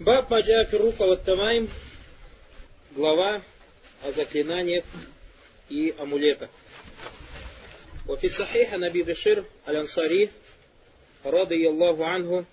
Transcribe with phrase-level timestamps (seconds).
[0.00, 1.68] Баб Маджа Фирука Ваттамайм,
[2.92, 3.42] глава
[4.04, 4.84] о заклинаниях
[5.68, 6.50] и амулетах.
[8.08, 10.30] وفي الصحيح عن ابي بشير الانصاري
[11.26, 12.44] رضي الله عنه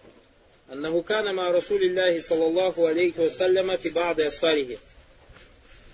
[0.73, 4.77] انه كان مع رسول الله صلى الله عليه وسلم في بعض اسفاره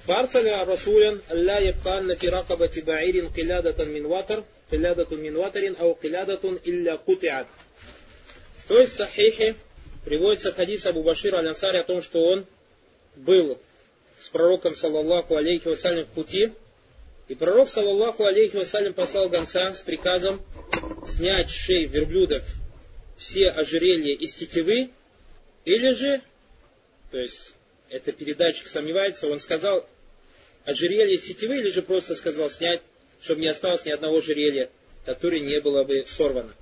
[0.07, 6.49] فارسل رسولا الا يبقى في رقبه بعير قلاده من وتر قلاده من وتر او قلاده
[6.67, 7.47] الا قطعت.
[8.67, 9.55] То есть в Сахихе
[10.04, 12.46] приводится хадис Абу Башира Аль-Ансари о том, что он
[13.16, 13.58] был
[14.22, 16.52] с пророком, саллаллаху алейхи вассалям, в пути,
[17.28, 20.42] и пророк, саллаллаху алейхи вассалям, послал гонца с приказом
[21.06, 22.44] снять с шеи верблюдов
[23.16, 24.90] все ожерелья из тетивы,
[25.66, 26.22] или же,
[27.10, 27.52] то есть,
[27.90, 29.86] это передатчик сомневается, он сказал
[30.64, 32.80] ожерелье из тетивы, или же просто сказал снять,
[33.20, 34.70] чтобы не осталось ни одного ожерелья,
[35.04, 36.54] которое не было бы сорвано.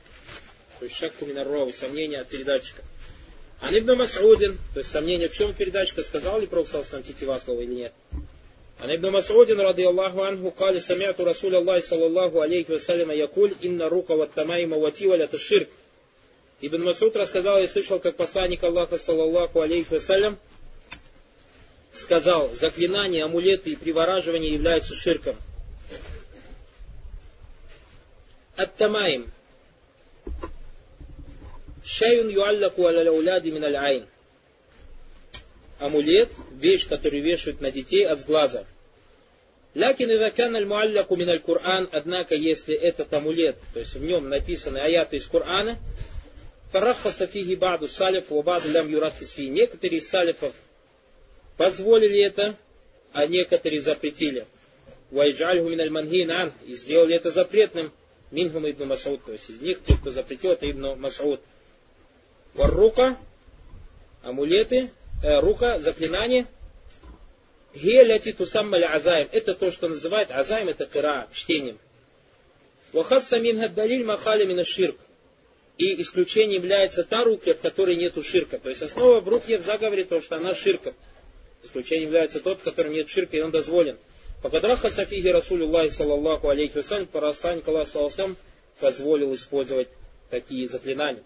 [0.81, 2.83] То есть шакку минарровы, сомнения от передатчика.
[3.61, 7.75] Анибн Масудин, то есть сомнение, в чем передачка, сказал ли Пророк Салсан тетива слово или
[7.75, 7.93] нет.
[8.79, 14.15] Анибн Масудин, ради Аллаху Ангу, кали самяту Расуля Аллах, саллаллаху алейхи вассаляма, якуль, инна рука
[14.15, 15.69] ват тамайма вативаля таширк.
[16.61, 20.39] Ибн Масуд рассказал и слышал, как посланник Аллаха, саллаллаху алейхи вассалям,
[21.93, 25.37] сказал, заклинание, амулеты и привораживание являются ширком.
[28.55, 29.33] Аттамаим,
[31.91, 34.05] Шайун юаллаку аляуляди мин аль
[35.79, 38.67] Амулет, вещь, которую вешают на детей от сглаза.
[39.75, 44.29] Лякин идакан аль муалляку мин аль Кур'ан, однако, если этот амулет, то есть в нем
[44.29, 45.79] написаны аяты из Корана,
[46.73, 49.39] фарахаса фиги баду салиф, ва баду лям юрахис.
[49.39, 50.53] Некоторые из салифов
[51.57, 52.57] позволили это,
[53.13, 54.47] а некоторые запретили.
[55.11, 57.93] Вайджальгу мин аль мангин ан, и сделали это запретным.
[58.31, 61.41] Минхум ибн Масауд, то есть из них, те, кто запретил, это ибн Масауд.
[62.55, 63.17] Варрука,
[64.23, 64.91] амулеты,
[65.23, 66.47] э, рука, заклинание.
[67.75, 69.29] Геляти тусаммаль азаем.
[69.33, 71.79] Это то, что называют азаем, это кира, чтением.
[72.93, 74.99] Вахасса минха далиль махали мина ширк.
[75.77, 78.59] И исключением является та рука, в которой нету ширка.
[78.59, 80.95] То есть основа в руке в заговоре то, что она ширка.
[81.63, 83.99] Исключением является тот, в котором нет ширка, и он дозволен.
[84.43, 87.89] Покадраха Сафиги Расулюллахи саллаллаху алейхи вассалям, Парастань Аллах
[88.81, 89.89] позволил использовать
[90.31, 91.23] такие заклинания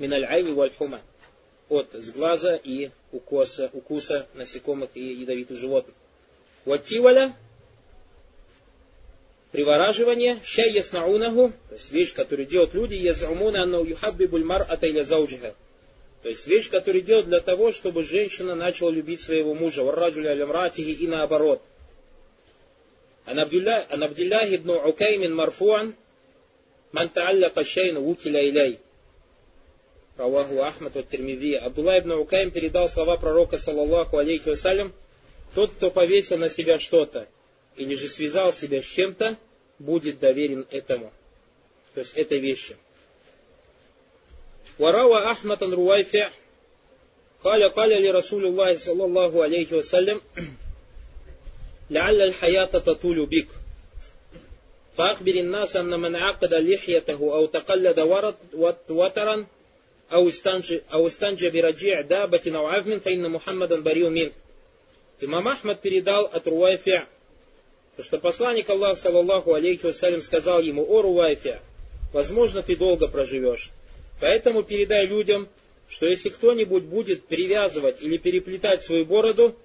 [0.00, 1.02] миналь айни валь хума.
[1.68, 5.94] От сглаза и укуса, укуса насекомых и ядовитых животных.
[6.64, 7.32] Ваттиваля
[9.52, 15.54] привораживание, щай яснаунаху, то есть вещь, которую делают люди, язумуна аннау юхаббибуль мар атайля зауджиха.
[16.22, 20.90] То есть вещь, которую делают для того, чтобы женщина начала любить своего мужа, варраджуля алямратихи
[20.90, 21.62] и наоборот.
[23.24, 25.94] Ан Абдилляхи ибн Укаймин марфуан,
[26.92, 28.80] ман таалляка шайну укиля иляй.
[30.19, 31.55] Раваху Ахмад от Термиви.
[31.55, 34.93] Абдулла ибн Укайм передал слова пророка, саллаллаху алейхи вассалям,
[35.53, 37.27] тот, кто повесил на себя что-то,
[37.75, 39.37] или же связал себя с чем-то,
[39.79, 41.11] будет доверен этому.
[41.93, 42.77] То есть этой вещи.
[44.77, 46.25] Варава Ахмад ан Руайфи
[47.45, 50.21] قال قال لرسول الله صلى الله عليه وسلم
[51.89, 53.47] لعل الحياة تطول بك
[54.97, 57.99] فأخبر الناس أن من عقد لحيته أو تقلد
[58.89, 59.45] وترا
[60.11, 64.31] أو استنجى, أو استنجى برجيع دابة أو عظم فإن محمدا بريء منه.
[65.21, 67.05] Имам Ахмад передал от Руайфи,
[68.03, 71.61] что посланник Аллаха, саллаллаху алейхи вассалям, сказал ему, о Руайфи,
[72.11, 73.71] возможно, ты долго проживешь.
[74.19, 75.47] Поэтому передай людям,
[75.87, 79.55] что если кто-нибудь будет привязывать или переплетать свою бороду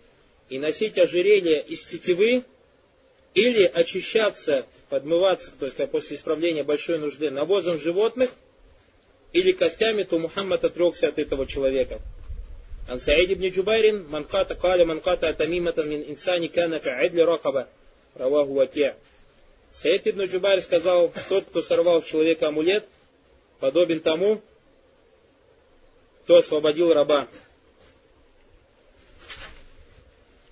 [0.49, 2.45] и носить ожерелье из тетивы,
[3.35, 8.31] или очищаться, подмываться, то есть после исправления большой нужды, навозом животных,
[9.35, 12.01] или костями, то Мухаммад отрекся от этого человека.
[12.89, 17.69] Ан Саид ибн Джубайрин, манката каля манката тамиматан мин инсани кана ка'идли ракаба,
[18.15, 18.97] раваху вакия.
[19.73, 22.85] Саид ибн Джубайр сказал, тот, кто сорвал человека амулет,
[23.61, 24.43] подобен тому,
[26.25, 27.29] кто освободил раба.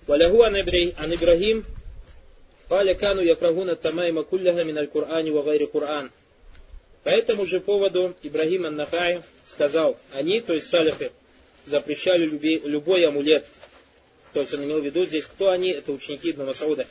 [0.07, 1.65] Валяху ан Ибрахим,
[2.69, 6.09] قال كانوا يكرهون التمائم كلها من القرآن وغير قرآن.
[7.04, 11.12] по этому же поводу Ибрагим Аннахай сказал, они, то есть салифы,
[11.66, 13.44] запрещали люби, любой амулет.
[14.32, 16.86] То есть он имел в виду здесь, кто они, это ученики Ибн Масауда,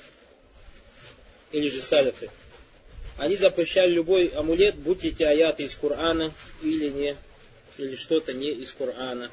[1.51, 2.29] или же салифы.
[3.17, 6.31] Они запрещали любой амулет, будь эти аяты из Корана
[6.61, 7.15] или не,
[7.77, 9.31] или что-то не из Корана.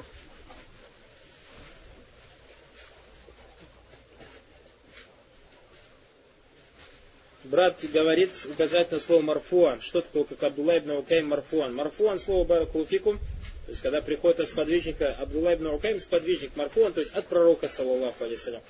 [7.43, 9.81] Брат говорит указать на слово марфуан.
[9.81, 11.73] Что такое, как Абдулла ибн Укайм марфуан?
[11.73, 13.19] Марфуан, слово баракулуфикум,
[13.65, 17.67] То есть, когда приходит от сподвижника Абдулла ибн Укайм, сподвижник Марфуан, то есть от пророка,
[17.67, 18.61] саллаллаху алейсалям.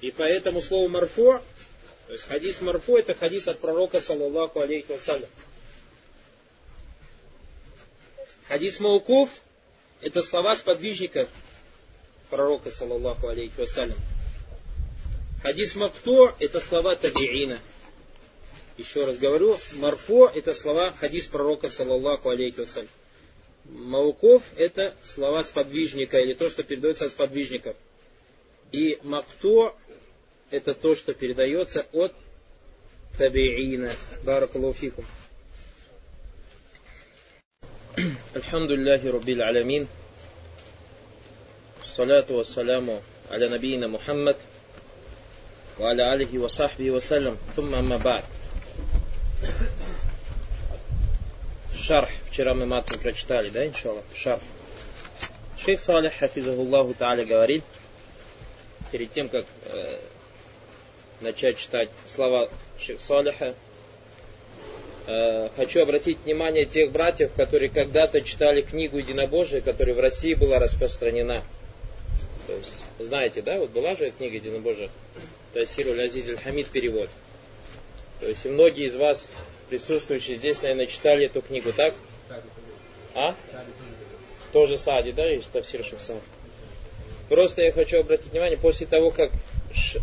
[0.00, 1.40] И поэтому слово марфу,
[2.06, 5.28] то есть хадис марфу, это хадис от пророка, саллаллаху алейхи вассалям.
[8.46, 9.28] Хадис маукуф,
[10.00, 11.28] это слова сподвижника
[12.30, 13.96] пророка, саллаллаху алейхи вассалям.
[15.41, 17.59] Хадис Макту – это слова табиина.
[18.77, 22.89] Еще раз говорю, марфо – это слова хадис пророка, саллаллаху алейхи вассалям.
[23.65, 27.75] Мауков – это слова сподвижника, или то, что передается от сподвижников.
[28.71, 32.13] И Макту – это то, что передается от
[33.17, 33.91] табиина.
[34.23, 35.05] Баракалуфикум.
[38.35, 39.87] الحمد لله رب العالمين
[41.81, 43.01] الصلاة والسلام
[43.31, 44.35] على نبينا محمد
[45.79, 48.23] وعلى آله وصحبه وسلم ثم أما بعد
[51.75, 52.09] Шарх.
[52.29, 54.05] Вчера мы матку прочитали, да, иншаллах?
[54.13, 54.41] Шарх.
[55.57, 57.63] Шейх Салих, хафизахуллаху та'аля, говорит,
[58.91, 59.99] перед тем, как э,
[61.19, 63.55] начать читать слова Шейх Салиха,
[65.07, 70.59] э, хочу обратить внимание тех братьев, которые когда-то читали книгу Единобожия, которая в России была
[70.59, 71.43] распространена.
[72.47, 74.89] То есть, знаете, да, вот была же книга Единобожия,
[75.52, 77.10] Тасиру Азиз Хамид перевод.
[78.20, 79.28] То есть, и многие из вас,
[79.70, 81.94] присутствующие здесь, наверное, читали эту книгу, так?
[83.14, 83.34] А?
[84.52, 86.22] Тоже Сади, да, есть Тавсир Шахсад.
[87.28, 89.30] Просто я хочу обратить внимание, после того, как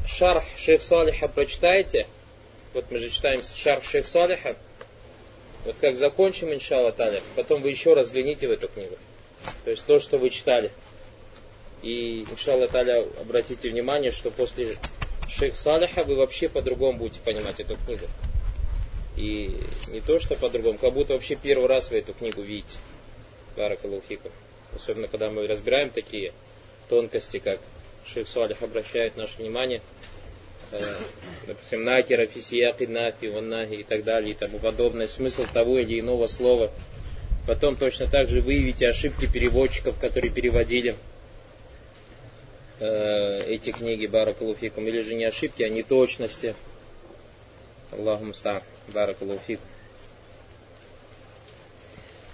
[0.05, 2.07] шарх Шейх Салиха прочитаете,
[2.73, 4.55] вот мы же читаем шарх Шейх Салиха,
[5.65, 8.97] вот как закончим, иншалла таля, потом вы еще раз взгляните в эту книгу.
[9.63, 10.71] То есть то, что вы читали.
[11.81, 14.77] И, иншалла таля, обратите внимание, что после
[15.37, 18.05] Шейх Салиха вы вообще по-другому будете понимать эту книгу.
[19.17, 22.77] И не то, что по-другому, как будто вообще первый раз вы эту книгу видите.
[23.57, 24.31] Баракалуфиков.
[24.73, 26.33] Особенно, когда мы разбираем такие
[26.89, 27.59] тонкости, как
[28.05, 29.81] Шейх Салих обращает наше внимание,
[30.71, 30.81] э,
[31.47, 36.27] допустим, накера, фисияки, нафи, ваннахи и так далее, и тому подобное, смысл того или иного
[36.27, 36.71] слова.
[37.47, 40.95] Потом точно так же выявите ошибки переводчиков, которые переводили
[42.77, 46.55] Э, эти книги Баракалуфикум, или же не ошибки, а неточности.
[47.91, 48.61] Аллаху ста,
[48.93, 49.65] Баракалуфикум.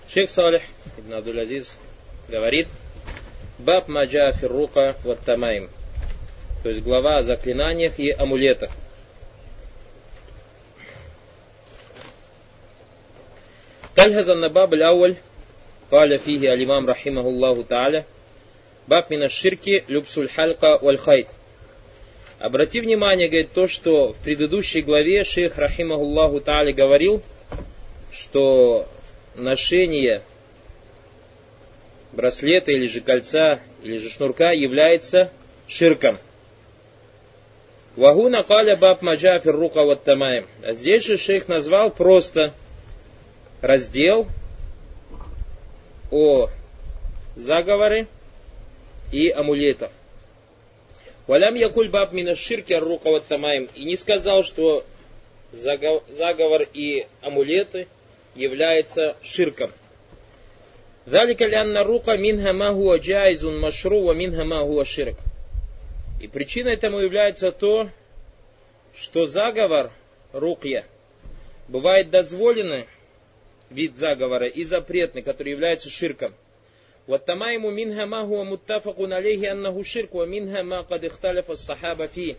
[0.09, 0.63] Шейх Салих
[0.97, 1.77] Ибн Абдул-Азиз
[2.27, 2.67] говорит,
[3.59, 5.69] Баб Маджа Фиррука Ваттамайм,
[6.63, 8.71] то есть глава о заклинаниях и амулетах.
[13.93, 15.17] Кальхазан Набаб Ауль,
[15.89, 18.05] Каля Фиги Алимам Рахимахуллаху Тааля,
[18.87, 21.27] Баб мина ширки любсуль халька валь хайт.
[22.39, 27.21] Обрати внимание, говорит, то, что в предыдущей главе шейх Рахимахуллаху Тали говорил,
[28.11, 28.87] что
[29.35, 30.23] ношение
[32.11, 35.31] браслета или же кольца, или же шнурка является
[35.67, 36.17] ширком.
[37.95, 40.47] Вагуна каля баб маджафир рука вот тамаем.
[40.63, 42.53] А здесь же шейх назвал просто
[43.61, 44.27] раздел
[46.09, 46.49] о
[47.35, 48.07] заговоре,
[49.12, 49.90] и амулетах.
[51.26, 53.68] Валям якуль баб мина ширки рука вот тамаем.
[53.74, 54.84] И не сказал, что
[55.52, 57.88] заговор и амулеты
[58.34, 59.72] является ширком.
[61.08, 65.16] ذلك لأن рука منها ما هو جائز مشروع ومنها ما هو ширк.
[66.20, 67.90] И причиной этому является то,
[68.96, 69.92] что заговор,
[70.32, 70.84] рукья,
[71.68, 72.86] бывает дозволенный
[73.70, 76.34] вид заговора и запретный, который является ширком.
[77.10, 82.36] والتمائم منها ما هو متفق عليه أنه شرك ومنها ما قد اختلف الصحابة فيه.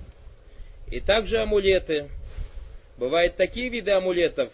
[0.91, 2.09] И также амулеты.
[2.97, 4.51] Бывают такие виды амулетов,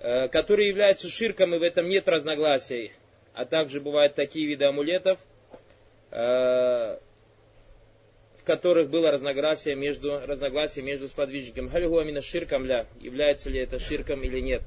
[0.00, 2.92] которые являются ширком, и в этом нет разногласий.
[3.34, 5.18] А также бывают такие виды амулетов,
[6.10, 6.98] в
[8.44, 11.68] которых было разногласие между, разногласие между сподвижником.
[11.68, 14.62] Хальгуамина ширком ля, является ли это ширком или нет.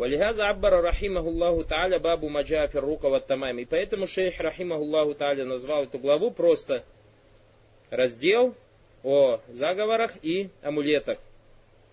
[0.00, 3.58] Валихаза Аббара Рахимахуллаху Тааля Бабу Маджафир Рука Ваттамайм.
[3.58, 6.84] И поэтому шейх Рахимахуллаху Тааля назвал эту главу просто
[7.90, 8.54] раздел
[9.04, 11.18] о заговорах и амулетах.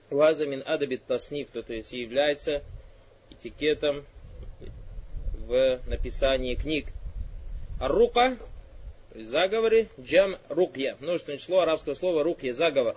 [0.10, 2.64] Вазамин Адабит Тасниф, то есть является
[3.30, 4.06] этикетом
[5.40, 6.86] в написании книг.
[7.82, 8.38] Рука,
[9.16, 10.96] заговоры, джам рукья.
[11.02, 12.96] Множественное число арабского слова рукья, заговор.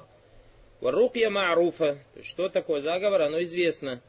[0.80, 1.98] Варукья ма'руфа.
[2.22, 3.22] Что такое заговор?
[3.22, 4.00] Оно известно.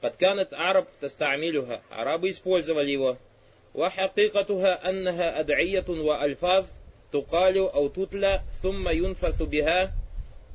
[0.00, 1.82] Катканет араб тастамилюха.
[1.90, 3.18] Арабы использовали его.
[3.74, 6.66] وحقيقتها أنها أدعية وألفاظ
[7.12, 9.92] تقال أو تتلى ثم ينفث بها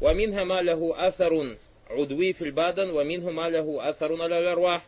[0.02, 1.56] ومنها ما له أثر
[1.90, 4.82] عدوي في البدن ومنه ما له أثر على الأرواح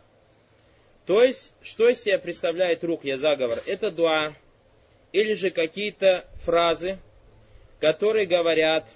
[1.06, 3.58] То есть, что из себя представляет рухья, заговор?
[3.66, 4.36] Это дуа,
[5.12, 7.00] или же какие-то фразы,
[7.80, 8.88] которые говорят,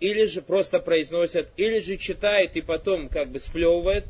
[0.00, 4.06] или же просто произносят, или же читает и потом как бы сплевывает.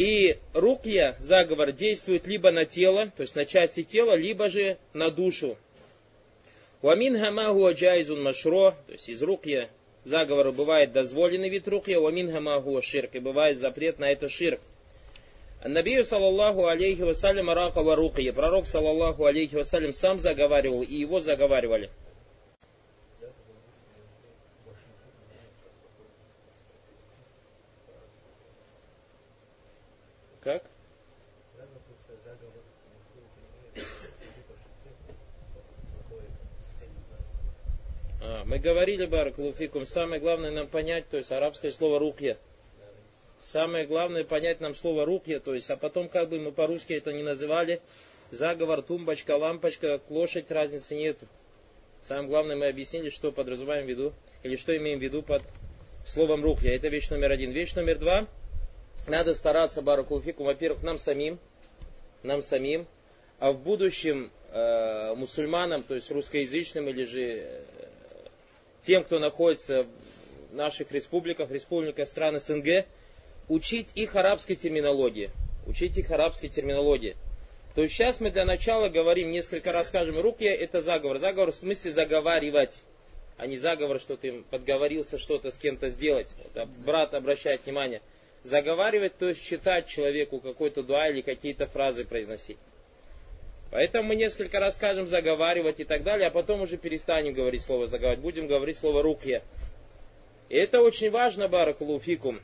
[0.00, 5.10] и рукья, заговор, действует либо на тело, то есть на части тела, либо же на
[5.10, 5.58] душу.
[6.80, 9.68] Уамин хамаху аджайзун машро, то есть из рукья
[10.04, 14.62] заговора бывает дозволенный вид рукья, уамин хамаху ширк, и бывает запрет на это ширк.
[15.62, 18.32] Набию, саллаллаху алейхи вассалям, аракава рукья.
[18.32, 21.90] Пророк, саллаллаху алейхи вассалям, сам заговаривал, и его заговаривали.
[30.42, 30.62] Как?
[38.22, 42.38] А, мы говорили, Баракулуфикум, самое главное нам понять, то есть арабское слово рукья.
[43.38, 47.12] Самое главное понять нам слово рукья, то есть, а потом как бы мы по-русски это
[47.12, 47.80] не называли,
[48.30, 51.26] заговор, тумбочка, лампочка, лошадь, разницы нету.
[52.00, 55.42] Самое главное мы объяснили, что подразумеваем в виду, или что имеем в виду под
[56.06, 56.74] словом рукья.
[56.74, 57.50] Это вещь номер один.
[57.50, 58.26] Вещь номер два–
[59.06, 61.38] надо стараться, Баракулфику, во-первых, нам самим,
[62.22, 62.86] нам самим,
[63.38, 67.64] а в будущем э, мусульманам, то есть русскоязычным или же э,
[68.82, 69.86] тем, кто находится
[70.50, 72.86] в наших республиках, республиках стран СНГ,
[73.48, 75.30] учить их арабской терминологии.
[75.66, 77.16] Учить их арабской терминологии.
[77.74, 81.18] То есть сейчас мы для начала говорим, несколько раз скажем, рукья это заговор.
[81.18, 82.82] Заговор в смысле заговаривать,
[83.36, 86.34] а не заговор, что ты подговорился что-то с кем-то сделать.
[86.44, 88.02] Это брат обращает внимание.
[88.42, 92.58] Заговаривать, то есть читать человеку какой-то дуа или какие-то фразы произносить.
[93.70, 97.86] Поэтому мы несколько раз скажем заговаривать и так далее, а потом уже перестанем говорить слово
[97.86, 99.42] заговаривать, будем говорить слово рукья.
[100.48, 102.40] И это очень важно, баракулуфикум.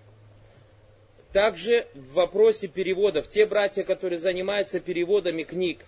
[1.32, 5.84] Также в вопросе переводов, те братья, которые занимаются переводами книг,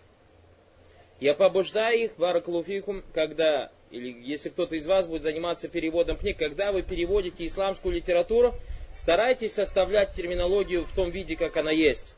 [1.21, 6.73] я побуждаю их, баракулуфикум, когда, или если кто-то из вас будет заниматься переводом книг, когда
[6.73, 8.55] вы переводите исламскую литературу,
[8.95, 12.15] старайтесь составлять терминологию в том виде, как она есть.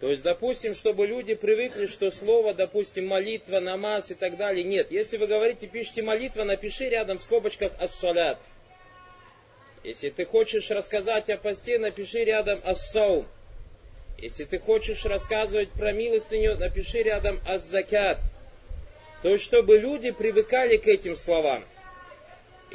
[0.00, 4.90] То есть, допустим, чтобы люди привыкли, что слово, допустим, молитва, намаз и так далее, нет.
[4.90, 8.38] Если вы говорите, пишите молитва, напиши рядом в скобочках ас-салят.
[9.84, 13.26] Если ты хочешь рассказать о посте, напиши рядом ас-саум.
[14.18, 18.18] Если ты хочешь рассказывать про милостыню, напиши рядом ас-закят.
[19.22, 21.64] То есть, чтобы люди привыкали к этим словам.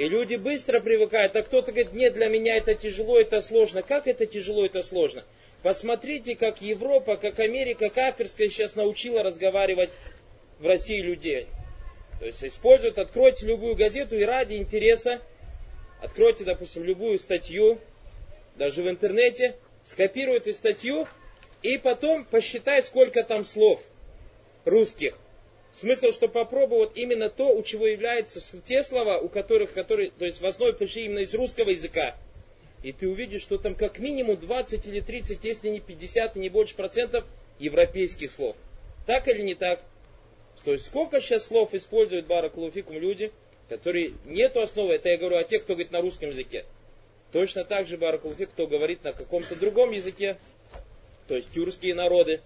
[0.02, 3.84] И люди быстро привыкают, а кто-то говорит, нет, для меня это тяжело, это сложно.
[3.84, 5.24] Как это тяжело, это сложно?
[5.62, 9.92] Посмотрите, как Европа, как Америка кафирская сейчас научила разговаривать
[10.58, 11.50] в России людей.
[12.20, 15.22] То есть используют, откройте любую газету и ради интереса,
[16.02, 17.78] откройте, допустим, любую статью,
[18.56, 21.08] даже в интернете, скопируйте статью
[21.62, 23.80] и потом посчитай, сколько там слов
[24.66, 25.16] русских.
[25.74, 30.42] Смысл, что попробовать именно то, у чего являются те слова, у которых, которые, то есть
[30.42, 32.16] в основе пришли именно из русского языка.
[32.84, 36.50] И ты увидишь, что там как минимум 20 или 30, если не 50 и не
[36.50, 37.26] больше процентов
[37.60, 38.56] европейских слов.
[39.06, 39.82] Так или не так?
[40.66, 43.32] То есть сколько сейчас слов используют баракулуфикум люди,
[43.70, 46.66] которые нету основы, это я говорю о тех, кто говорит на русском языке.
[47.32, 50.38] Точно так же баракулуфик, кто говорит на каком-то другом языке,
[51.28, 52.42] то есть тюркские народы,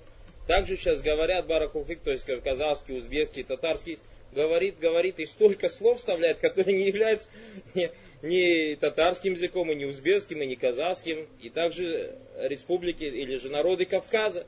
[0.48, 4.00] также сейчас говорят баракулфик, то есть казахский, узбекский, татарский,
[4.32, 7.28] говорит, говорит и столько слов вставляет, которые не являются
[7.74, 7.90] ни,
[8.22, 13.86] ни татарским языком, и не узбекским, и не казахским, и также республики или же народы
[13.86, 14.46] Кавказа.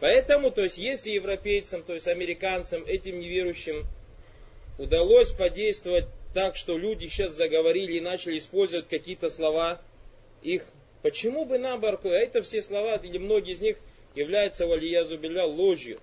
[0.00, 3.84] Поэтому, то есть, если европейцам, то есть американцам, этим неверующим
[4.78, 9.80] удалось подействовать так, что люди сейчас заговорили и начали использовать какие-то слова
[10.42, 10.64] их,
[11.02, 13.78] почему бы нам, а это все слова, или многие из них
[14.14, 16.00] является валиязу билля ложью.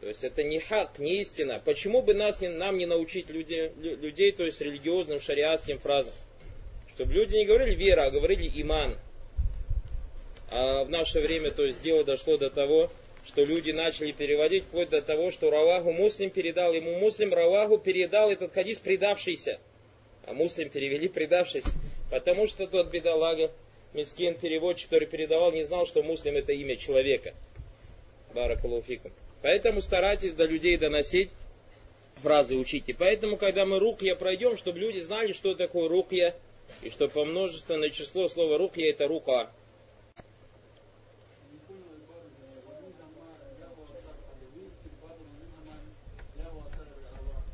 [0.00, 1.60] То есть это не хак, не истина.
[1.64, 6.14] Почему бы нас не, нам не научить людей, людей, то есть религиозным шариатским фразам?
[6.94, 8.98] Чтобы люди не говорили вера, а говорили иман.
[10.50, 12.90] А в наше время, то есть дело дошло до того,
[13.26, 18.30] что люди начали переводить вплоть до того, что Раваху Муслим передал ему Муслим, Раваху передал
[18.30, 19.58] этот хадис предавшийся.
[20.24, 21.70] А Муслим перевели предавшийся.
[22.10, 23.50] Потому что тот бедолага
[23.96, 27.34] Мискин, переводчик, который передавал, не знал, что муслим это имя человека.
[28.34, 29.10] Баракалуфикум.
[29.40, 31.30] Поэтому старайтесь до людей доносить
[32.22, 32.94] фразы учите.
[32.94, 36.34] Поэтому, когда мы рукья пройдем, чтобы люди знали, что такое рукья,
[36.82, 39.50] и что по множественное число слова рукья это рука.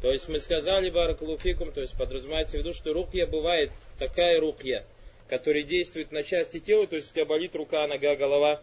[0.01, 3.71] То есть мы сказали баракалуфикум, то есть подразумевается в виду, что рукья бывает
[4.01, 4.85] такая рукья,
[5.33, 8.61] который действует на части тела, то есть у тебя болит рука, нога, голова,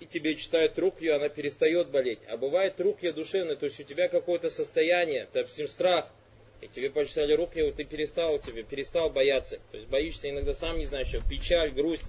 [0.00, 2.20] и тебе читают рухью, она перестает болеть.
[2.26, 6.10] А бывает рухья душевная, то есть у тебя какое-то состояние, допустим, страх,
[6.62, 9.58] и тебе почитали рухью, ты перестал, тебе перестал бояться.
[9.70, 12.06] То есть боишься иногда сам не знаешь, что печаль, грусть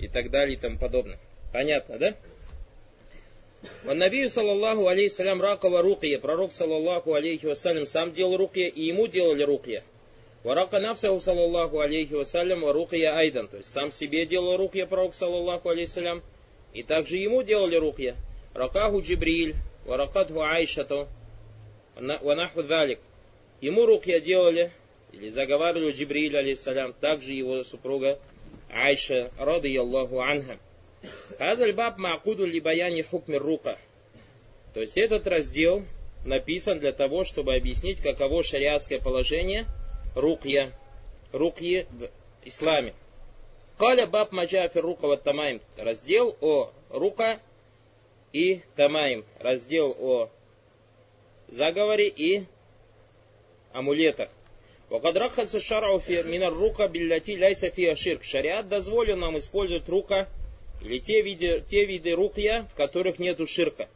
[0.00, 1.18] и так далее и тому подобное.
[1.52, 2.16] Понятно, да?
[3.84, 6.18] Ваннабию, саллаллаху алейхиссалям, ракова рукья.
[6.18, 9.84] Пророк, саллаллаху алейхи вассалям, сам делал рукья, и ему делали рукья.
[10.44, 13.48] Варака нафсаху, саллаллаху алейхи вассалям, ва рукья айдан.
[13.48, 16.22] То есть сам себе делал рукья, пророк, саллаллаху алейхиссалям,
[16.74, 18.14] и также ему делали рукья.
[18.52, 19.54] Ракаху Джибриль,
[19.86, 21.08] варакатху Айшату,
[21.96, 23.00] ванаху Далик.
[23.62, 24.70] Ему рукья делали,
[25.12, 28.18] или заговаривали Джибриль, алейхиссалям, также его супруга
[28.70, 30.58] Айша, рады Аллаху анха.
[31.38, 33.78] Хазаль баб маакуду либаяни хукмир рука.
[34.74, 35.84] То есть этот раздел
[36.26, 39.66] написан для того, чтобы объяснить, каково шариатское положение
[40.14, 40.72] рукья,
[41.32, 42.10] рукьи в
[42.44, 42.94] исламе.
[43.78, 45.60] Каля баб маджафи рука вот тамаим.
[45.76, 47.40] Раздел о рука
[48.32, 49.24] и тамаим.
[49.40, 50.30] Раздел о
[51.48, 52.44] заговоре и
[53.72, 54.30] амулетах.
[54.90, 58.22] Вакадрахаса шарау мина рука билляти ляйса фия ширк.
[58.22, 60.28] Шариат дозволил нам использовать рука
[60.82, 63.88] или те виды, те виды рукья, в которых нету ширка.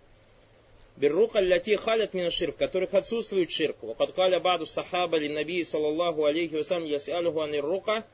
[0.98, 3.76] Беррука ляти халят мина ширк, в которых отсутствует ширк.
[3.82, 8.04] Вакад каля баду сахаба ли наби саллаллаху алейхи вассалям ясалюху рука.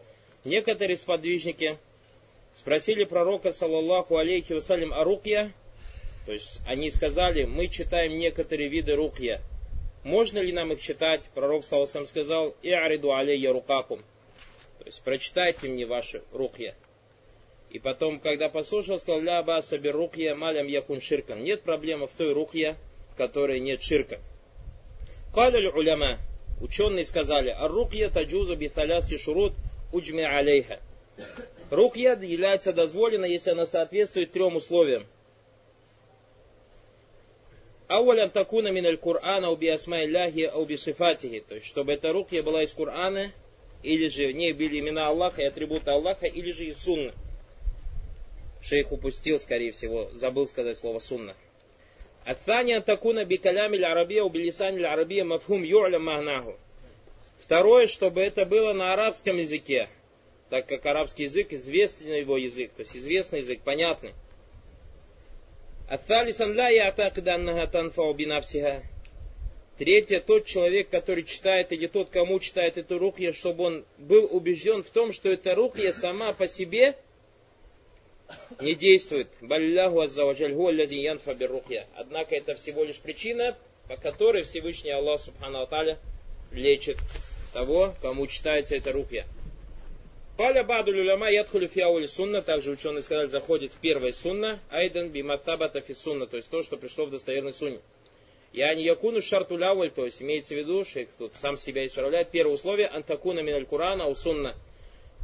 [0.45, 1.79] Некоторые сподвижники
[2.53, 5.51] спросили пророка саллаллаху алейхи вассалям о рукья.
[6.27, 9.41] То есть они сказали, мы читаем некоторые виды рукья.
[10.03, 11.23] Можно ли нам их читать?
[11.35, 14.01] Пророк саллаллаху сказал, ариду алейя рукакум.
[14.81, 16.75] То есть прочитайте мне ваши рукья.
[17.75, 21.43] И потом, когда послушал, сказал, ля баса рукья малям якун ширкан.
[21.43, 22.77] Нет проблемы в той рукье,
[23.13, 24.21] в которой нет ширка.
[25.35, 26.21] Каля уляма.
[26.61, 29.55] Ученые сказали, а рукья таджуза биталясти шурут
[29.93, 30.79] уджми алейха.
[31.69, 35.05] Рукья является дозволена, если она соответствует трем условиям.
[37.89, 41.41] Ауалям такуна миналь Кур'ана уби асмаилляхи ауби сифатихи.
[41.41, 43.33] То есть, чтобы эта рукья была из Кур'ана,
[43.83, 47.13] или же в ней были имена Аллаха и атрибуты Аллаха, или же из сунны.
[48.65, 51.37] Шейх упустил, скорее всего, забыл сказать слово сунна.
[52.25, 56.57] Атания такуна бикалями арабия убилисани арабия мафхум ю'ля магнаху.
[57.41, 59.91] Второе, чтобы это было на арабском языке,
[60.49, 64.15] так как арабский язык известный его язык, то есть известный язык, понятный.
[65.91, 68.83] Атталисан ла яатакида аннаха танфау бинавсиха.
[69.77, 74.83] Третье, тот человек, который читает, или тот, кому читает эту рухья, чтобы он был убежден
[74.83, 76.97] в том, что эта рухья сама по себе
[78.61, 79.29] не действует.
[79.41, 81.87] Балляху аззаваджальгу аллази янфа биррухья.
[81.97, 83.57] Однако это всего лишь причина,
[83.89, 85.99] по которой Всевышний Аллах Субхану Аталя
[86.53, 86.99] лечит
[87.53, 89.25] того, кому читается эта рухья.
[90.37, 95.81] Паля баду люляма ядхулю фиаули сунна, также ученые сказали, заходит в первое сунна, айден биматабата
[95.81, 97.79] фи сунна, то есть то, что пришло в достоверной сунне.
[98.53, 102.55] Я не якуну шартуляваль, то есть имеется в виду, шейх тут сам себя исправляет, первое
[102.55, 104.57] условие, антакуна миналь курана у сунна,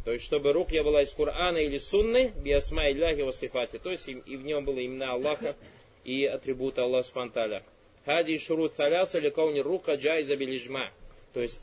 [0.04, 3.78] то есть, чтобы рукья была из Корана или Сунны, биасма Илляхи васифати.
[3.78, 5.56] То есть, и в нем было имена Аллаха
[6.04, 7.62] и атрибуты Аллаха Спанталя.
[8.06, 10.90] Хади шурут таляса или рука джайза билижма.
[11.34, 11.60] То есть,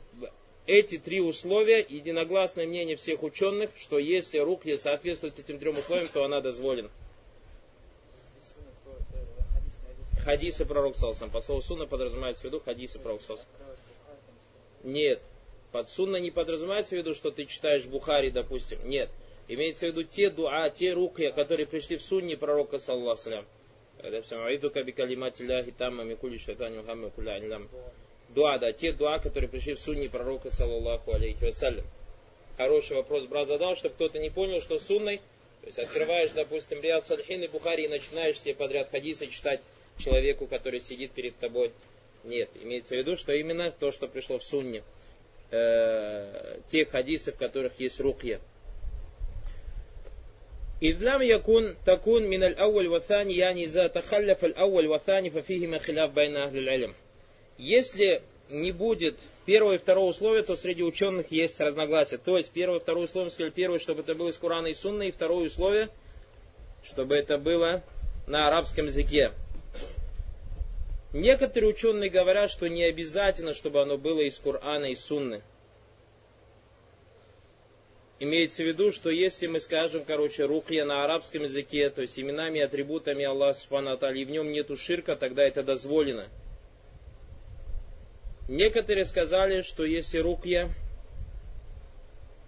[0.66, 6.24] эти три условия, единогласное мнение всех ученых, что если рукья соответствует этим трем условиям, то
[6.24, 6.90] она дозволена.
[10.24, 11.30] Хадисы пророк Салсам.
[11.30, 13.46] По слову сунна подразумевается в виду хадисы пророк Салсам.
[14.84, 15.20] Нет,
[15.78, 18.80] под сунна не подразумевается в виду, что ты читаешь Бухари, допустим.
[18.82, 19.10] Нет.
[19.46, 23.46] Имеется в виду те дуа, те рукья, которые пришли в сунне пророка, саллаху салям.
[28.30, 31.84] Дуа, да, те дуа, которые пришли в сунне пророка, саллаху алейхи вассалям.
[32.56, 35.18] Хороший вопрос брат задал, чтобы кто-то не понял, что сунной,
[35.60, 39.60] то есть открываешь, допустим, Риад Сальхин и Бухари и начинаешь все подряд хадисы читать
[39.96, 41.70] человеку, который сидит перед тобой.
[42.24, 44.82] Нет, имеется в виду, что именно то, что пришло в сунне
[45.50, 48.40] э, тех хадисов, в которых есть рукья.
[50.80, 56.12] Идлам якун такун мин аль ауаль ватани яни за тахалляф аль ауаль ватани фафихи махиляф
[56.12, 56.94] байна ахлиль
[57.56, 62.18] Если не будет первого и второго условия, то среди ученых есть разногласия.
[62.18, 65.08] То есть первое и второе условие, сказали первое, чтобы это было из Курана и Сунны,
[65.08, 65.88] и второе условие,
[66.84, 67.82] чтобы это было
[68.26, 69.32] на арабском языке.
[71.12, 75.42] Некоторые ученые говорят, что не обязательно, чтобы оно было из Корана и Сунны.
[78.20, 82.58] Имеется в виду, что если мы скажем, короче, рухья на арабском языке, то есть именами
[82.58, 86.28] и атрибутами Аллаха Субхану и в нем нету ширка, тогда это дозволено.
[88.48, 90.70] Некоторые сказали, что если рукья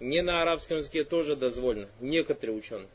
[0.01, 1.87] не на арабском языке тоже дозволено.
[1.99, 2.89] Некоторые ученые.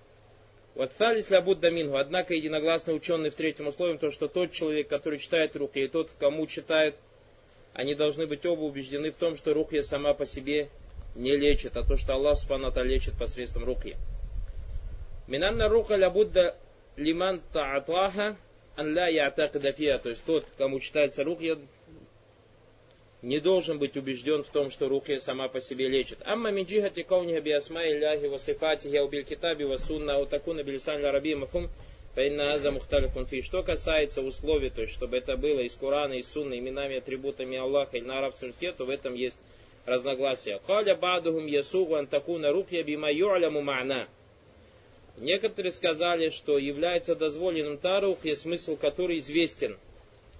[0.76, 1.96] Вот Талис Лабудда Мингу.
[1.96, 6.10] Однако единогласно ученые в третьем условии, то, что тот человек, который читает рухья, и тот,
[6.18, 6.96] кому читает,
[7.72, 10.68] они должны быть оба убеждены в том, что рухья сама по себе
[11.14, 13.96] не лечит, а то, что Аллах Субхану лечит посредством рухья.
[15.26, 16.56] Минанна руха лабудда
[16.96, 18.36] лиман та'атаха
[18.76, 21.56] ан ла ятакида То есть тот, кому читается рухья,
[23.26, 26.18] не должен быть убежден в том, что рухья сама по себе лечит.
[26.24, 30.26] Амма мин джихати кауниха би асма илляхи ва сифатихи ау биль китаби ва сунна ау
[30.26, 31.68] такуна билисан лараби мафум
[32.14, 32.56] фаинна
[33.26, 33.42] фи.
[33.42, 37.96] Что касается условий, то есть чтобы это было из Корана, из Сунны, именами, атрибутами Аллаха
[37.96, 39.38] или на арабском языке, то в этом есть
[39.86, 40.60] разногласия.
[40.64, 44.06] Каля бадухум ясугу антакуна рухья бима ю'ляму ма'на.
[45.16, 49.76] Некоторые сказали, что является дозволенным тарухья, смысл который известен,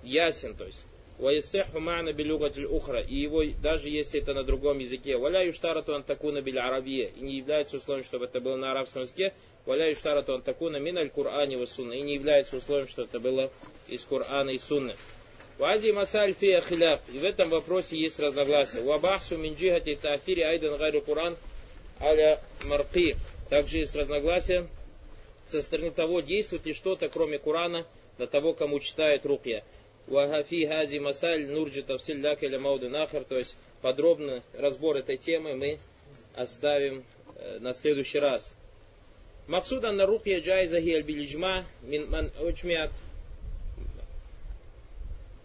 [0.04, 0.84] ясен, то есть
[1.18, 3.00] Ваисеху ма'на билюгатиль ухра.
[3.00, 5.16] И его, даже если это на другом языке.
[5.16, 7.08] Валя юштарату антакуна биль арабия.
[7.08, 9.32] И не является условием, чтобы это было на арабском языке.
[9.64, 11.94] Валя юштарату антакуна миналь Кур'ани ва сунна.
[11.94, 13.50] И не является условием, что это было
[13.88, 14.94] из Кур'ана и сунны.
[15.58, 17.00] Вази масаль фия хиляф.
[17.12, 18.82] И в этом вопросе есть разногласия.
[18.82, 21.36] Вабахсу мин джихати тафири айдан гайру Кур'ан
[22.00, 23.16] аля марки.
[23.48, 24.66] Также есть разногласия
[25.46, 27.86] со стороны того, действует ли что-то, кроме Курана,
[28.18, 29.62] для того, кому читает рукья.
[30.06, 33.24] Вагафи хази масаль нурджи тавсиль лакеля мауды нахар.
[33.24, 35.78] То есть подробно разбор этой темы мы
[36.34, 37.04] оставим
[37.36, 38.52] э, на следующий раз.
[39.46, 42.90] Максуда на рукья джайза аль билиджма мин ман учмят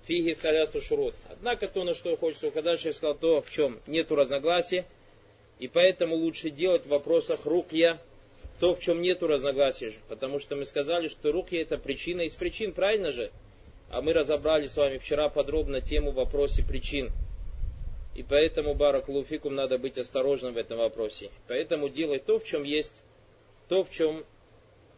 [0.08, 1.14] фиги халясту шурут.
[1.30, 4.84] Однако то, на что хочется указать, я сказал, то, в чем нету разногласий,
[5.60, 8.00] и поэтому лучше делать в вопросах рукья
[8.60, 9.98] то, в чем нету разногласий.
[10.08, 13.32] Потому что мы сказали, что рукья это причина из причин, правильно же?
[13.92, 17.10] А мы разобрали с вами вчера подробно тему в вопросе причин.
[18.16, 21.30] И поэтому, Барак Луфикум, надо быть осторожным в этом вопросе.
[21.48, 23.04] Поэтому делай то, в чем есть,
[23.68, 24.24] то, в чем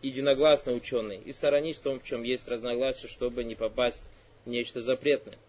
[0.03, 1.19] единогласно ученые.
[1.21, 3.99] И сторонись в том, в чем есть разногласия, чтобы не попасть
[4.45, 5.39] в нечто запретное.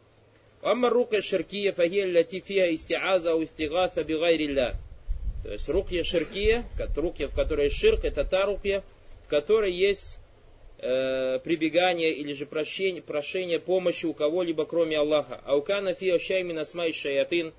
[0.63, 4.77] Амма рука ширкия фагия латифия истиаза у истигафа бигайрилля.
[5.43, 6.65] То есть рукья ширкия,
[6.97, 8.83] рукья, в которой ширк, это та рукья,
[9.27, 10.19] в которой есть
[10.85, 15.41] э, прибегание или же прощение, прошение помощи у кого-либо, кроме Аллаха.
[15.47, 17.55] Аукана фи ошайми насмай шаятин.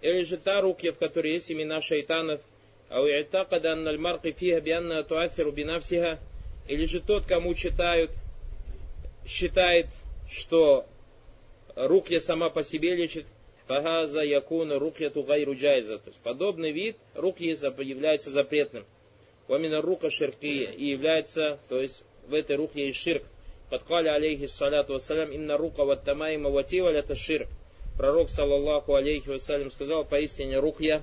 [0.00, 2.40] Или же та рукья, в которой есть имена шайтанов.
[2.88, 6.20] Ау и'такада анналь марки фиха бианна туафиру бинавсиха.
[6.68, 8.12] Или же тот, кому читают,
[9.26, 9.86] считает,
[10.30, 10.86] что
[11.74, 13.26] рукья сама по себе лечит.
[13.66, 15.98] Фагаза якуна рукья тугайру джайза.
[15.98, 18.84] То есть подобный вид рукьи является запретным.
[19.48, 23.24] Вамина рука ширкия и является, то есть в этой рухе есть ширк.
[23.68, 27.48] Подкали алейхи саляту вассалям, инна рука ват тамаима вативаль это ширк.
[27.96, 31.02] Пророк, саллаллаху алейхи вассалям, сказал, поистине рухья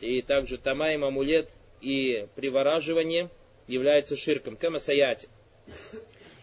[0.00, 3.28] и также тамаим, амулет и привораживание
[3.66, 4.56] является ширком.
[4.56, 5.28] Кама саяти.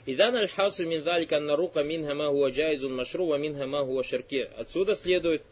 [0.05, 4.03] Идан аль-хасу мин залика анна рука минха ма хуа джайзун машру ва минха ма хуа
[4.03, 4.49] ширки.
[4.57, 5.43] Отсюда следует,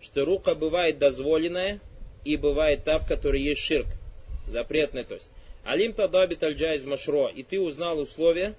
[0.00, 1.80] что рука бывает дозволенная
[2.24, 3.86] и бывает та, в которой есть ширк.
[4.48, 5.28] Запретная, то есть.
[5.64, 7.28] Алим тадабит аль джайз машро.
[7.28, 8.54] И ты узнал условия,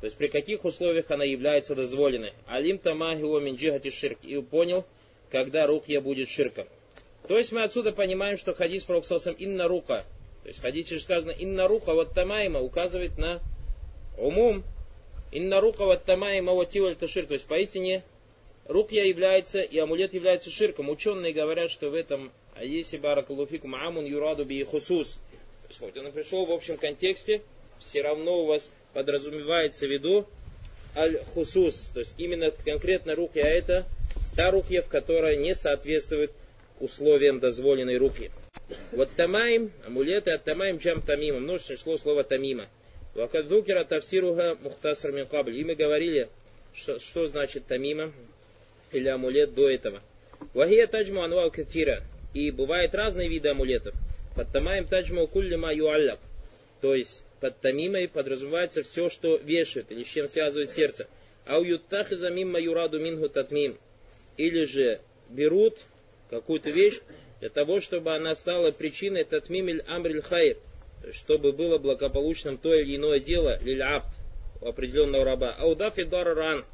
[0.00, 2.32] то есть при каких условиях она является дозволенной.
[2.46, 4.18] Алим тамахио минджихати ширк.
[4.22, 4.84] И понял,
[5.30, 6.66] когда рухья будет ширком.
[7.26, 9.02] То есть мы отсюда понимаем, что хадис про
[9.38, 10.04] инна рука.
[10.42, 13.40] То есть в хадисе сказано инна рука вот тамайма указывает на
[14.18, 14.62] умум.
[15.32, 17.28] Инна рука вот тамайма вот тиваль ширк.
[17.28, 18.04] То есть поистине
[18.66, 20.90] рукья является и амулет является ширком.
[20.90, 25.18] Ученые говорят, что в этом а если баракалуфикум амун юраду би хусус
[25.78, 27.42] хоть он пришел в общем контексте,
[27.78, 30.26] все равно у вас подразумевается в виду
[30.94, 33.86] аль-хусус, то есть именно конкретно руки, а это
[34.36, 36.32] та рукья, в которой не соответствует
[36.80, 38.30] условиям дозволенной руки.
[38.92, 42.68] Вот тамаим, амулеты от тамаим джам тамима, множественное число слова тамима.
[43.14, 45.56] Вакадзукера тавсируха мухтасар минкабль.
[45.56, 46.28] И мы говорили,
[46.74, 48.12] что, что значит тамима
[48.92, 50.02] или амулет до этого.
[50.52, 52.02] Вахия таджму анвал кафира.
[52.34, 53.94] И бывают разные виды амулетов.
[54.36, 56.20] Под тамаем таджма куллима юаллак.
[56.82, 61.08] То есть под тамимой подразумевается все, что вешает или с чем связывает сердце.
[61.46, 63.78] Ау юттахиза мимма юраду мингу татмим.
[64.36, 65.78] Или же берут
[66.28, 67.00] какую-то вещь
[67.40, 70.58] для того, чтобы она стала причиной татмимиль амриль хайр.
[71.12, 74.08] Чтобы было благополучным то или иное дело, лиль абд,
[74.60, 75.52] у определенного раба.
[75.52, 76.64] Аудафи ран.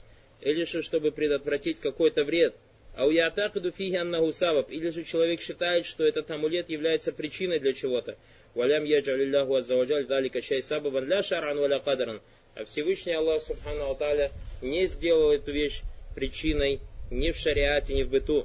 [0.41, 2.55] Или же, чтобы предотвратить какой-то вред.
[2.95, 4.71] А у Ятакаду фиги аннаху сабаб.
[4.71, 8.17] Или же человек считает, что этот амулет является причиной для чего-то.
[8.55, 12.21] Валям яджалилляху аззаваджаль далика чай сабабан ля шаран валя кадаран.
[12.55, 15.81] А Всевышний Аллах Субхану Аталя не сделал эту вещь
[16.15, 18.45] причиной ни в шариате, ни в быту.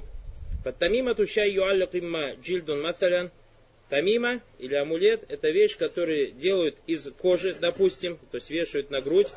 [0.64, 3.30] Фаттамима тушай юаллак имма джильдун маталян
[3.88, 9.28] Тамима или амулет– это вещь, которую делают из кожи, допустим, то есть вешают на грудь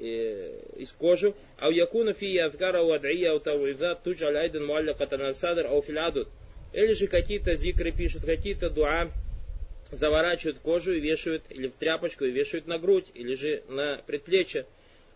[0.00, 1.34] из кожи.
[1.58, 6.28] Ау якуна фи язгара уад'ия ау тауиза туджаль айдан муаллаката насадр ау филядут.
[6.72, 9.10] Или же какие-то зикры пишут, какие-то дуа
[9.90, 14.66] заворачивают кожу и вешают, или в тряпочку и вешают на грудь, или же на предплечье.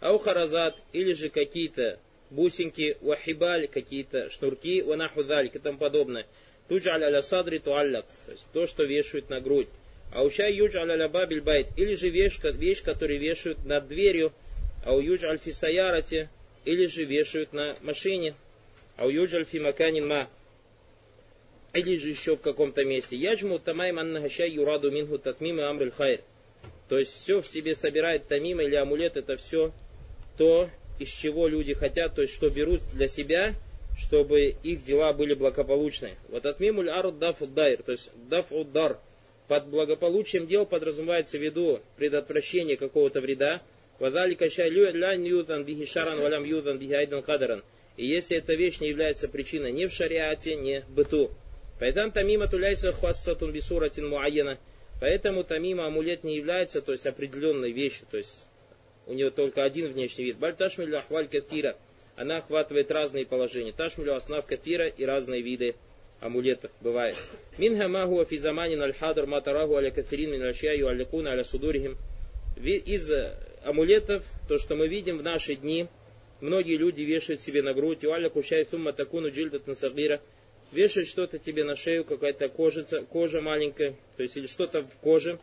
[0.00, 1.98] Ау харазат, или же какие-то
[2.30, 6.26] бусинки, уахибаль, какие-то шнурки, ванахудаль и тому подобное.
[6.68, 9.68] Туджаль аля садри туаллак, то есть то, что вешают на грудь.
[10.12, 14.32] А уща юджаль аля бабиль байт, или же вещь, вещь, которую вешают над дверью,
[14.84, 16.28] а у юджаль фи саярати,
[16.64, 18.34] или же вешают на машине,
[18.96, 20.28] а у юджаль фи маканин ма,
[21.72, 23.16] или же еще в каком-то месте.
[23.16, 26.20] Яджму тамайм аннахащай юраду минху татмим и амриль хайр.
[26.88, 29.72] То есть все в себе собирает тамим или амулет, это все
[30.36, 30.68] то,
[30.98, 33.54] из чего люди хотят, то есть что берут для себя,
[33.96, 36.16] чтобы их дела были благополучны.
[36.28, 38.98] Вот от мимуль ард даф то есть даф удар.
[39.48, 43.60] Под благополучием дел подразумевается в виду предотвращение какого-то вреда.
[43.98, 47.62] Вадалика шайлю ля ньюзан бихи шаран валям юзан бихи айдан кадаран.
[47.96, 51.30] И если эта вещь не является причиной ни в шариате, ни в быту.
[51.78, 54.58] Поэтому тамима туляйся хвассатун бисуратин муайяна.
[55.00, 58.44] Поэтому тамима амулет не является, то есть определенной вещью, то есть
[59.06, 60.38] у него только один внешний вид.
[60.38, 61.76] Баль ташмилю ахваль кафира.
[62.16, 63.72] Она охватывает разные положения.
[63.72, 65.74] Ташмилю основ кафира и разные виды
[66.20, 67.16] амулетов бывает.
[67.58, 71.96] Минха магуа физаманин аль-хадр матараху аля кафирин мин ашьяю алякуна аля судурихим.
[72.56, 73.10] Из
[73.64, 75.88] амулетов, то, что мы видим в наши дни,
[76.40, 80.20] многие люди вешают себе на грудь, аля кушай сумма такуну джильдат насагира,
[80.70, 85.38] вешают что-то тебе на шею, какая-то кожица, кожа маленькая, то есть или что-то в коже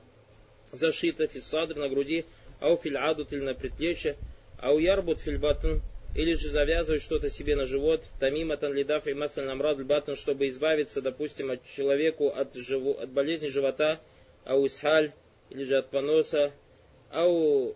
[0.72, 2.26] зашито, фиссадр на груди,
[2.60, 4.18] ау адут или на предплечье,
[4.60, 5.80] ау ярбут филь батн,
[6.16, 11.02] или же завязывать что-то себе на живот, тамиматан лидаф и мафиль намрад батн, чтобы избавиться,
[11.02, 14.00] допустим, от человеку от, живу, от болезни живота,
[14.44, 15.12] ау исхаль,
[15.50, 16.52] или же от поноса,
[17.10, 17.76] ау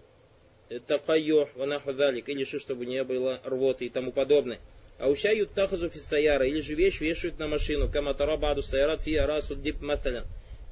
[0.88, 4.60] такайо ванаху далик, или же чтобы не было рвоты и тому подобное.
[4.98, 9.20] А ущают тахазу фиссаяра, или же вещь вешают на машину, каматара баду сайрат фи
[9.58, 10.26] дип маталян.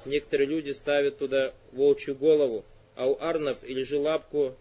[0.05, 4.55] Некоторые люди ставят туда волчью голову, ау арнаб или же лапку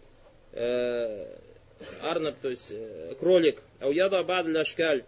[0.51, 1.37] э,
[2.01, 5.03] арнаб, то есть э, кролик, ау яда абад ляшкаль,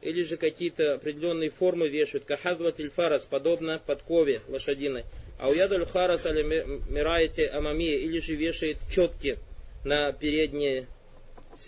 [0.00, 5.04] или же какие-то определенные формы вешают, кахазватель фарас, подобно подкове лошадиной,
[5.38, 9.38] ау яда харас али мираете амамия, или же вешает четки
[9.84, 10.86] на передние,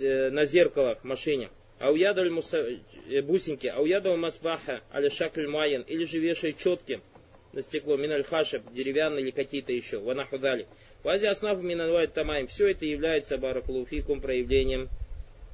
[0.01, 1.51] э, на зеркало в машине.
[1.79, 7.01] Ауядаль э, бусинки, ауядаль масбаха, аля шакль майен, или же вешает четки
[7.53, 10.66] на стекло, миналь хашеб, деревянные или какие-то еще, ванахудали.
[11.03, 12.46] Вази основ миналвайт тамаем.
[12.46, 14.88] Все это является баракулуфикум проявлением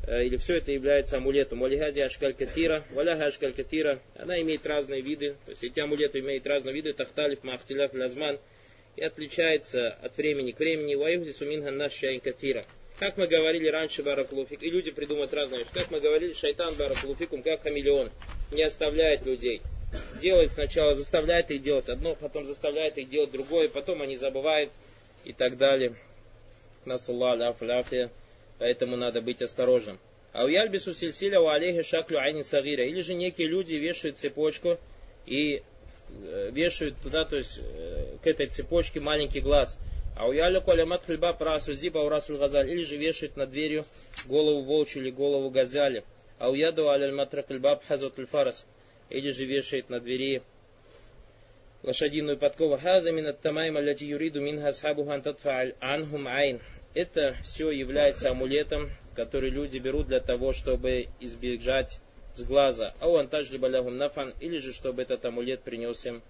[0.07, 1.61] э, или все это является амулетом.
[1.61, 4.01] Валихази ашкаль кафира, валяха ашкаль кафира.
[4.17, 8.41] Она имеет разные виды, то есть эти амулеты имеют разные виды, тахталиф, мафтиляф, лазман,
[8.97, 10.95] и отличается от времени к времени.
[10.95, 12.65] Ваюхзи суминхан наш шайн кафира.
[12.99, 15.71] Как мы говорили раньше, баракулуфик, и люди придумают разные вещи.
[15.75, 18.11] Как мы говорили, шайтан баракулуфикум, как хамелеон,
[18.53, 19.61] не оставляет людей.
[20.21, 24.71] Делает сначала, заставляет их делать одно, потом заставляет их делать другое, потом они забывают
[25.25, 25.95] и так далее.
[28.59, 29.99] Поэтому надо быть осторожным.
[30.33, 32.85] А у Яльбису сильсиля у алейхи шаклю айни сагира.
[32.85, 34.79] Или же некие люди вешают цепочку
[35.27, 35.63] и
[36.09, 37.86] э, вешают туда, то есть э,
[38.27, 39.79] этой цепочке маленький глаз.
[40.17, 42.71] А у Яля коля мат хлеба прасу зиба у расуль газаль.
[42.71, 43.85] Или же вешают над дверью
[44.25, 46.05] голову волчью или голову газали.
[46.39, 48.67] А у яду аля матра хлеба хазот фарас.
[49.11, 50.43] Или же вешает на двери
[51.83, 52.79] лошадиную подкову.
[52.79, 56.61] Хаза минат тамайма ляти юриду минха асхабу хантатфа анхум айн.
[56.95, 62.01] Это все является амулетом, который люди берут для того, чтобы избежать
[62.35, 62.95] с глаза.
[63.01, 66.23] А он тажли балягум нафан, или же чтобы этот амулет принес им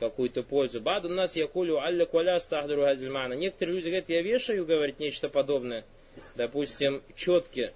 [0.00, 0.80] какую-то пользу.
[0.80, 3.34] Баду нас якулю алля куаля стахдуру газильмана.
[3.34, 5.84] Некоторые люди говорят, я вешаю, говорит, нечто подобное.
[6.34, 7.72] Допустим, четки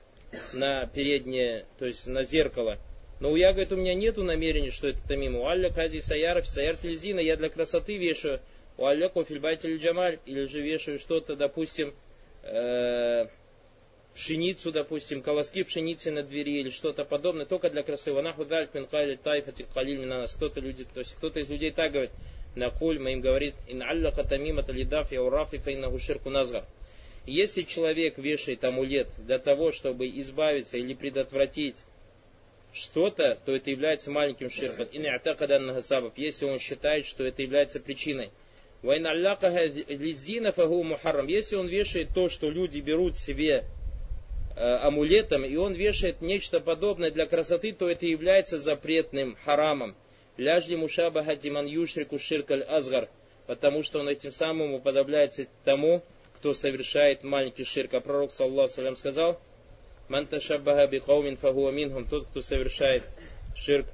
[0.53, 2.79] на переднее, то есть на зеркало.
[3.21, 5.37] Но я, говорит, у меня нету намерения, что это тамим.
[5.37, 8.41] У алля кази саяров, саяр тельзина, я для красоты вешаю.
[8.77, 11.95] У алля кофильбайтель джамаль, или же вешаю что-то, допустим,
[12.43, 13.27] э,
[14.15, 18.13] пшеницу, допустим, колоски пшеницы на двери или что-то подобное, только для красоты.
[18.13, 20.35] Ванаху дальт мин кайли тайфати калиль на нас.
[20.35, 22.13] Кто-то люди, то есть кто-то из людей так говорит,
[22.55, 26.65] на куль, мы им говорит, ин алля катамима талидаф я урафи фейнаху ширку назгар.
[27.27, 31.77] Если человек вешает амулет для того, чтобы избавиться или предотвратить
[32.73, 34.87] что-то, то это является маленьким ширком.
[34.93, 34.99] И
[36.23, 38.31] если он считает, что это является причиной.
[38.83, 39.07] Если
[41.57, 43.65] он вешает то, что люди берут себе
[44.57, 49.97] амулетом, и он вешает нечто подобное для красоты, то это является запретным харамом.
[50.37, 53.09] Ляжли мушабаха диман юшрику ширкаль азгар,
[53.47, 56.03] потому что он этим самым уподобляется тому,
[56.37, 57.95] кто совершает маленький ширк.
[57.95, 59.41] А пророк, саллаху сказал,
[60.09, 63.03] Ман ташаббаха бихаумин фагуа минхум, тот, кто совершает
[63.57, 63.87] ширк,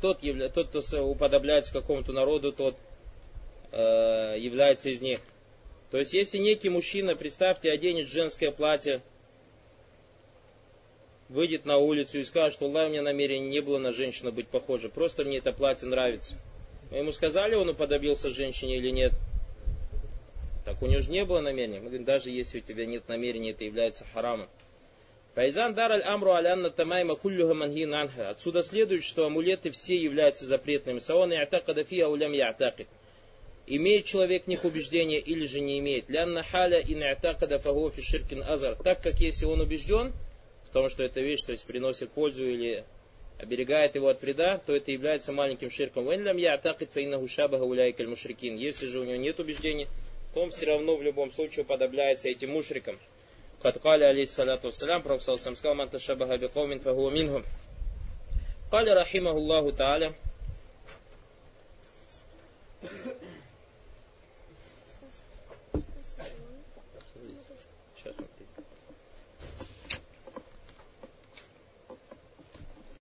[0.00, 0.20] тот,
[0.54, 2.76] тот кто уподобляется какому-то народу, тот
[3.72, 5.20] э, является из них.
[5.90, 9.02] То есть, если некий мужчина, представьте, оденет женское платье,
[11.28, 14.48] выйдет на улицу и скажет, что Аллах, у меня намерения не было на женщину быть
[14.48, 16.36] похоже, просто мне это платье нравится.
[16.90, 19.12] Мы ему сказали, он уподобился женщине или нет.
[20.64, 21.80] Так у него же не было намерения.
[21.80, 24.48] Мы говорим, даже если у тебя нет намерения, это является харамом.
[25.34, 28.30] Файзан дар аль амру алянна тамайма куллюха мангин анха.
[28.30, 30.98] Отсюда следует, что амулеты все являются запретными.
[30.98, 32.86] Саон и'такада фи аулям я'такид.
[33.66, 36.08] Имеет человек в них убеждение или же не имеет.
[36.08, 38.74] Лянна халя и на'такада фагуа фи ширкин азар.
[38.82, 40.12] Так как если он убежден
[40.68, 42.84] в том, что эта вещь то есть, приносит пользу или
[43.38, 46.10] оберегает его от вреда, то это является маленьким ширком.
[46.10, 46.36] Если
[48.86, 49.88] же у него нет убеждений,
[50.34, 52.98] то он все равно в любом случае уподобляется этим мушрикам.
[53.62, 57.44] Каткали алейхиссалату вассалям, Пророк сказал, «Ман ташабаха бикомин фагу минхум».
[58.70, 60.14] Кали рахимаху Аллаху Тааля,